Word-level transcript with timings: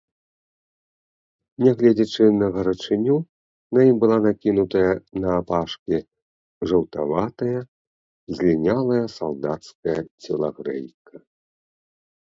Нягледзячы 1.65 2.25
на 2.41 2.47
гарачыню, 2.55 3.17
на 3.77 3.85
ім 3.89 3.95
была 4.05 4.17
накінутая 4.27 4.91
наапашкі 5.27 5.97
жаўтаватая, 6.73 7.59
злінялая 8.41 9.01
салдацкая 9.19 9.97
целагрэйка. 10.21 11.15